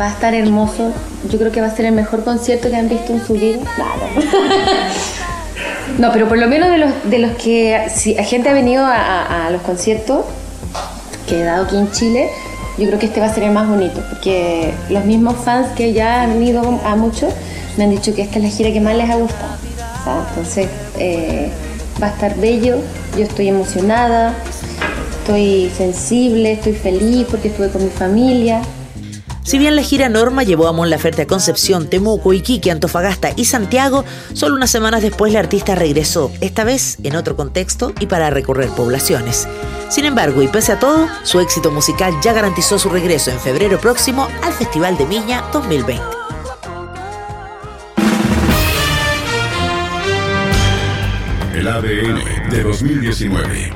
Va 0.00 0.06
a 0.06 0.10
estar 0.10 0.34
hermoso. 0.34 0.92
Yo 1.30 1.38
creo 1.38 1.52
que 1.52 1.60
va 1.60 1.68
a 1.68 1.74
ser 1.74 1.86
el 1.86 1.92
mejor 1.92 2.24
concierto 2.24 2.68
que 2.68 2.76
han 2.76 2.88
visto 2.88 3.12
en 3.12 3.24
su 3.24 3.34
vida. 3.34 3.58
No, 5.98 6.12
pero 6.12 6.28
por 6.28 6.36
lo 6.36 6.46
menos 6.46 6.70
de 6.70 6.78
los, 6.78 6.90
de 7.04 7.18
los 7.18 7.36
que 7.36 7.88
si 7.94 8.14
la 8.14 8.24
gente 8.24 8.50
ha 8.50 8.52
venido 8.52 8.84
a, 8.84 9.48
los 9.50 9.62
conciertos 9.62 10.26
que 11.26 11.40
he 11.40 11.44
dado 11.44 11.64
aquí 11.64 11.76
en 11.76 11.90
Chile, 11.90 12.28
yo 12.76 12.86
creo 12.86 12.98
que 12.98 13.06
este 13.06 13.20
va 13.20 13.26
a 13.26 13.34
ser 13.34 13.44
el 13.44 13.52
más 13.52 13.66
bonito, 13.66 14.02
porque 14.10 14.74
los 14.90 15.04
mismos 15.06 15.36
fans 15.42 15.68
que 15.74 15.94
ya 15.94 16.22
han 16.22 16.42
ido 16.42 16.80
a 16.84 16.96
muchos 16.96 17.32
me 17.78 17.84
han 17.84 17.90
dicho 17.90 18.14
que 18.14 18.22
esta 18.22 18.38
es 18.38 18.44
la 18.44 18.50
gira 18.50 18.72
que 18.72 18.80
más 18.80 18.94
les 18.94 19.08
ha 19.08 19.16
gustado. 19.16 19.54
Entonces 20.28 20.68
eh, 20.98 21.50
va 22.02 22.08
a 22.08 22.10
estar 22.10 22.36
bello, 22.36 22.76
yo 23.16 23.24
estoy 23.24 23.48
emocionada, 23.48 24.34
estoy 25.20 25.70
sensible, 25.76 26.52
estoy 26.52 26.74
feliz 26.74 27.26
porque 27.30 27.48
estuve 27.48 27.70
con 27.70 27.82
mi 27.82 27.90
familia. 27.90 28.60
Si 29.46 29.58
bien 29.60 29.76
la 29.76 29.82
gira 29.82 30.08
Norma 30.08 30.42
llevó 30.42 30.66
a 30.66 30.72
Mon 30.72 30.90
Laferte 30.90 31.22
a 31.22 31.26
Concepción, 31.28 31.86
Temuco, 31.86 32.32
Iquique, 32.32 32.72
Antofagasta 32.72 33.30
y 33.36 33.44
Santiago, 33.44 34.04
solo 34.32 34.56
unas 34.56 34.72
semanas 34.72 35.02
después 35.02 35.32
la 35.32 35.38
artista 35.38 35.76
regresó, 35.76 36.32
esta 36.40 36.64
vez 36.64 36.98
en 37.04 37.14
otro 37.14 37.36
contexto 37.36 37.92
y 38.00 38.06
para 38.06 38.28
recorrer 38.30 38.70
poblaciones. 38.70 39.46
Sin 39.88 40.04
embargo, 40.04 40.42
y 40.42 40.48
pese 40.48 40.72
a 40.72 40.80
todo, 40.80 41.06
su 41.22 41.38
éxito 41.38 41.70
musical 41.70 42.12
ya 42.24 42.32
garantizó 42.32 42.76
su 42.76 42.88
regreso 42.88 43.30
en 43.30 43.38
febrero 43.38 43.78
próximo 43.78 44.26
al 44.42 44.52
Festival 44.52 44.98
de 44.98 45.06
Viña 45.06 45.44
2020. 45.52 46.02
El 51.54 51.68
ADN 51.68 52.50
de 52.50 52.62
2019. 52.64 53.72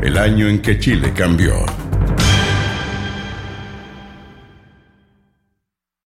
El 0.00 0.16
año 0.16 0.46
en 0.48 0.62
que 0.62 0.78
Chile 0.78 1.12
cambió. 1.12 1.81